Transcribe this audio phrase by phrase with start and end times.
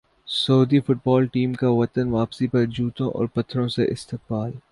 [0.27, 4.51] سعودی football team کا وطن واپسی پر جوتوں اور پتھروں سے استقبال